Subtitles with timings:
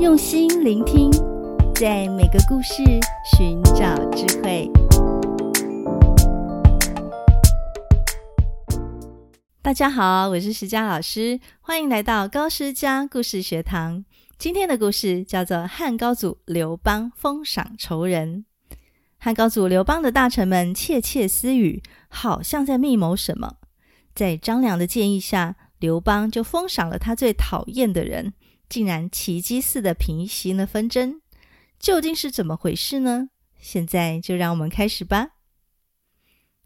[0.00, 1.10] 用心聆听，
[1.74, 2.84] 在每个故事
[3.36, 4.70] 寻找智慧。
[9.60, 14.04] 大家好，我是石佳老师，欢迎来到高诗佳故事学堂。
[14.38, 18.44] 今天的故事叫做《汉高祖刘邦封赏仇人》。
[19.18, 23.56] 汉高祖刘邦的大臣们窃窃私语，好像在密谋什么。
[24.14, 28.32] 在张良的建议下，刘邦就封赏了他最讨厌的人，
[28.68, 31.20] 竟然奇迹似的平息了纷争。
[31.78, 33.28] 究竟是怎么回事呢？
[33.58, 35.30] 现在就让我们开始吧。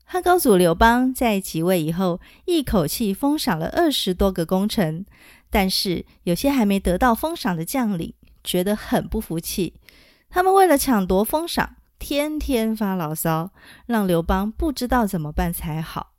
[0.05, 5.07] 汉高祖刘邦在即位以后，一口气封赏了二十多个功臣，
[5.49, 8.13] 但是有些还没得到封赏的将领
[8.45, 9.75] 觉得很不服气，
[10.29, 13.53] 他们为了抢夺封赏，天天发牢骚，
[13.87, 16.15] 让刘邦不知道怎么办才好。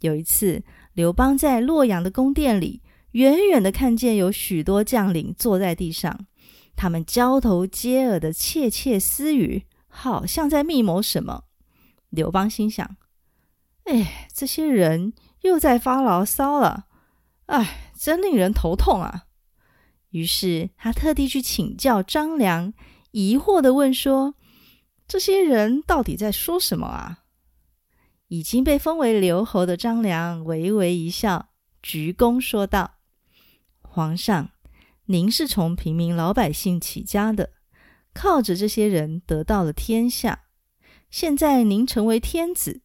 [0.00, 2.82] 有一次，刘邦在洛阳的宫殿里，
[3.14, 6.26] 远远的看见有许多将领坐在地上，
[6.76, 11.44] 他们交头接耳的窃窃私语，好像在密谋什么。
[12.10, 12.96] 刘邦心想。
[13.84, 16.86] 哎，这些人又在发牢骚了，
[17.46, 19.26] 哎，真令人头痛啊！
[20.10, 22.72] 于是他特地去请教张良，
[23.10, 24.34] 疑惑的问说
[25.06, 27.24] ：“这些人到底在说什么啊？”
[28.28, 31.50] 已经被封为留侯的张良微微一笑，
[31.82, 32.93] 鞠躬说道
[33.94, 34.50] ：“皇上，
[35.04, 37.52] 您是从平民老百姓起家的，
[38.12, 40.46] 靠着这些人得到了天下，
[41.10, 42.82] 现在您成为天子。”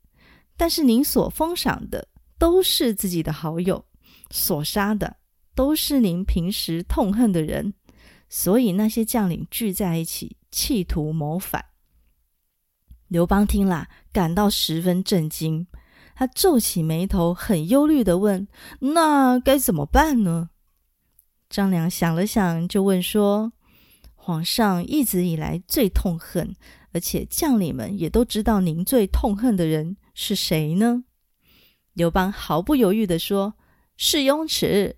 [0.56, 3.86] 但是您所封赏的都是自己的好友，
[4.30, 5.16] 所杀的
[5.56, 7.74] 都是您平时痛恨的人，
[8.30, 11.66] 所以那些将领聚在一起，企图谋反。
[13.08, 15.66] 刘邦听了，感到十分震惊，
[16.14, 18.48] 他皱起眉头，很忧虑的问
[18.94, 20.52] ：“那该怎么办呢？”
[21.50, 23.52] 张良想了想，就问说
[24.14, 26.56] ：“皇上一直以来最痛恨，
[26.92, 31.06] 而且将领们也都知道您最痛恨的人。”是谁呢？
[31.94, 33.56] 刘邦毫不犹豫地说
[33.98, 34.98] ：“是雍齿，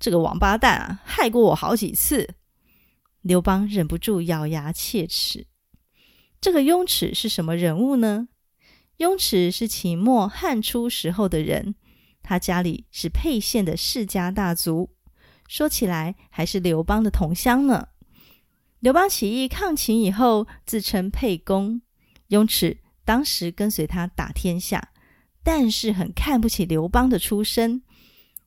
[0.00, 2.34] 这个王八蛋啊，害过我好几次。”
[3.22, 5.46] 刘邦忍不住咬牙切齿。
[6.40, 8.28] 这个雍齿是什么人物呢？
[8.96, 11.74] 雍齿是秦末汉初时候的人，
[12.22, 14.93] 他家里是沛县的世家大族，
[15.46, 17.88] 说起来还是刘邦的同乡呢。
[18.80, 21.80] 刘邦起义抗秦以后，自称沛公，
[22.28, 22.78] 雍齿。
[23.06, 24.92] 当时跟随他打天下，
[25.42, 27.82] 但是很看不起刘邦的出身，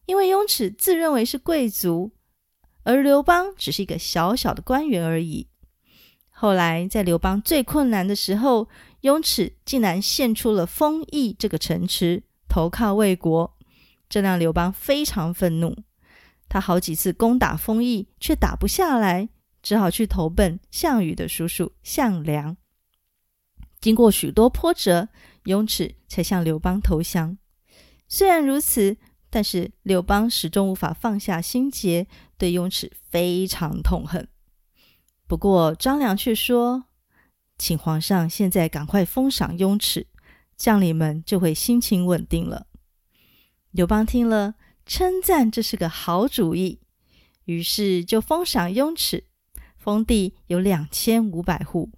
[0.08, 2.12] 因为雍齿自认为是贵族，
[2.82, 5.48] 而刘邦只是一个小小的官员而已。
[6.32, 8.68] 后来在刘邦最困难的时候，
[9.02, 13.56] 雍齿竟然献出了丰邑这个城池，投靠魏国，
[14.10, 15.76] 这让刘邦非常愤怒。
[16.50, 19.30] 他好几次攻打丰邑，却打不下来，
[19.62, 22.56] 只好去投奔项羽的叔叔项梁。
[23.80, 25.10] 经过许多波折，
[25.44, 27.38] 雍齿才向刘邦投降。
[28.08, 28.98] 虽然如此，
[29.30, 34.28] 但是刘邦始终无法放下心结，对雍齿非常痛恨。
[35.28, 36.86] 不过张良却说
[37.60, 40.08] ：“请皇上现在赶快封赏雍齿，
[40.56, 42.68] 将领们就会心情稳定了。”
[43.72, 44.56] 刘邦听了，
[44.88, 46.80] 称赞这是个好主意，
[47.46, 49.26] 于是就封赏雍齿，
[49.76, 51.92] 封地有两千五百户。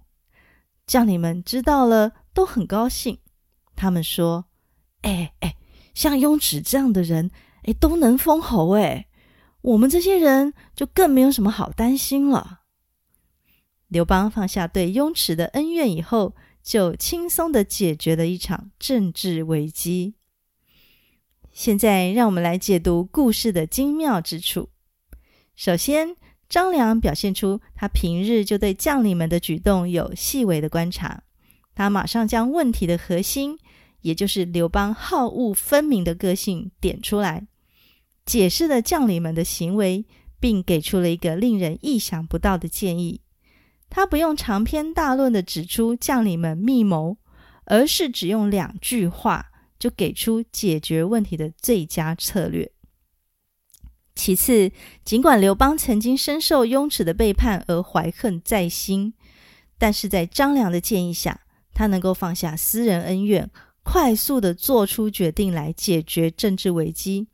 [0.86, 3.18] 将领们知道了，都很高兴。
[3.76, 4.46] 他们说
[5.02, 5.56] ：“哎哎，
[5.94, 7.30] 像雍齿这样的人，
[7.62, 9.06] 哎，都能封侯，哎，
[9.62, 12.62] 我们这些人就更没有什么好担心了。”
[13.86, 20.16] 刘邦放下对雍齿的恩怨以后，就轻松的解决了一场政治危机。
[21.52, 24.70] 现在，让我们来解读故事的精妙之处。
[25.56, 26.16] 首先，
[26.48, 31.22] 张良表现出他平日就对将领们的举动有细微的观察，
[31.74, 33.58] 他马上将问题的核心，
[34.00, 37.46] 也就是刘邦好恶分明的个性点出来，
[38.24, 40.06] 解释了将领们的行为，
[40.38, 43.20] 并给出了一个令人意想不到的建议。
[43.90, 47.18] 他不用长篇大论的指出将领们密谋，
[47.64, 49.49] 而是只用两句话
[49.80, 52.70] 就给出解决问题的最佳策略。
[54.14, 54.70] 其次，
[55.02, 59.14] 尽管刘邦曾经深受雍齿的背叛而怀恨在心，
[59.78, 61.40] 但是在张良的建议下，
[61.72, 63.50] 他能够放下私人恩怨，
[63.82, 67.28] 快速地做出决定来解决政治危机。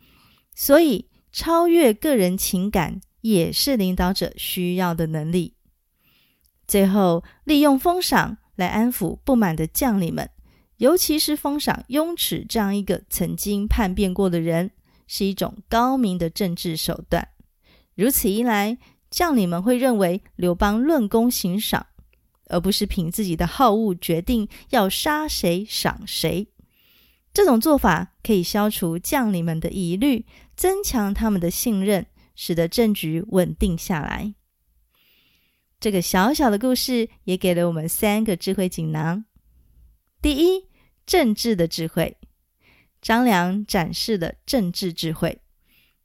[0.54, 5.54] 所以，超越个人情感也是领导者需要的能力。
[6.68, 10.30] 最后，利用封赏来安抚不满的将领们，
[10.78, 14.70] 尤其是封赏雍齿这样一个曾经叛变过的人。
[15.08, 17.28] 是一种高明的政治手段。
[17.94, 18.76] 如此一来，
[19.08, 21.86] 将领们会认为刘邦论功行赏，
[22.48, 26.48] 而不是凭自己的好恶决定要杀谁赏谁。
[27.32, 30.26] 这种做法可以消除将领们的疑虑，
[30.56, 34.34] 增强他们的信任，使得政局稳定下来。
[35.78, 39.24] 这个小小的故事也给了我们三个智慧锦囊。
[40.20, 40.66] 第一，
[41.06, 42.16] 政治的智慧。
[43.02, 45.40] 张良展示了政治智慧，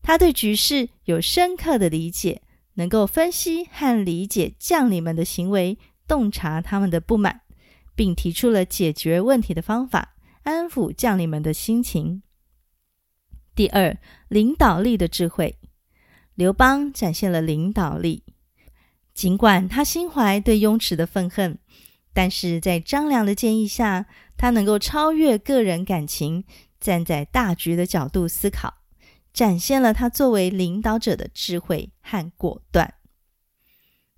[0.04, 2.44] 他对局势有深刻的理解，
[2.75, 7.42] 能够分析和理解将领们的行为，洞察他们的不满，
[7.96, 12.22] 并提出了解决问题的方法，安抚将领们的心情。
[13.56, 13.98] 第二，
[14.28, 15.57] 领导力的智慧。
[16.36, 18.24] 刘邦展现了领导力。
[19.14, 21.60] 尽管他心怀对雍齿的愤恨，
[22.13, 24.06] 但是在张良的建议下，
[24.38, 26.44] 他能够超越个人感情，
[26.80, 28.74] 站在大局的角度思考，
[29.34, 32.96] 展现了他作为领导者的智慧和果断。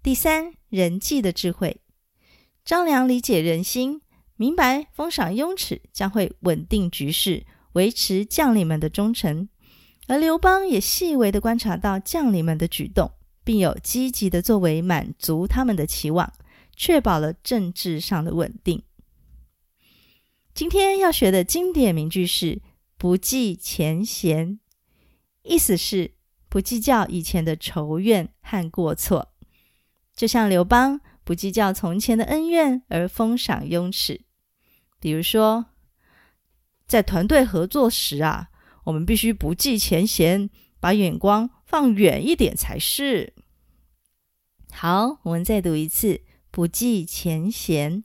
[0.02, 1.82] 第三，人际的智慧。
[2.66, 4.02] 张良理解人心，
[4.36, 9.50] 明白封赏雍齿将会稳定局势，维持将领们的忠诚，
[10.08, 13.12] 而刘邦也细微的观察到将领们的举动。
[13.46, 16.32] 并有积极的作为，满足他们的期望，
[16.76, 18.84] 确保了政治上的稳定。
[20.54, 22.62] 今天要学的经典名句是
[22.98, 24.60] “不计前嫌”，
[25.44, 26.14] 意思是
[26.48, 29.34] 不计较以前的仇怨和过错。
[30.16, 34.22] 就像刘邦不计较从前的恩怨而封赏雍齿。
[35.00, 35.66] 比如说，
[36.86, 38.50] 在团队合作时啊，
[38.84, 40.50] 我们必须不计前嫌，
[40.80, 43.34] 把眼光放远一点才是。
[44.72, 46.22] 好，我们再读一次
[46.54, 48.04] “不计前嫌”。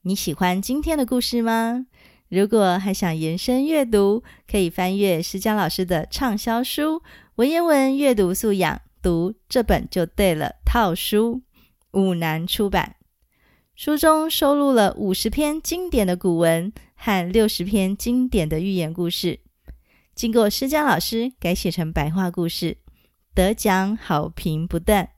[0.00, 1.84] 你喜欢今天的故事吗？
[2.30, 7.00] 如果还想延伸阅读，可以翻阅诗佳老师的畅销书
[7.34, 11.42] 《文言文阅读素养》，读这本就对了套书，
[11.90, 12.96] 五南出版。
[13.74, 19.40] 书中收录了五十篇经典的古文和六十篇经典的寓言故事。
[20.14, 22.78] 经过诗佳老师改写成白话故事，
[23.34, 25.10] 得奖好评不断，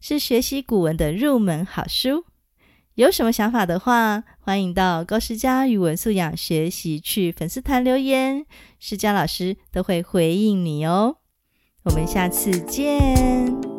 [0.00, 2.24] 是学习古文的入门好书。
[2.94, 8.44] 有什么想法的话，欢迎到高诗佳语文素养学习去粉丝团留言，
[8.78, 11.18] 诗佳老师都会回应你哦。
[11.84, 13.69] 我们下次见。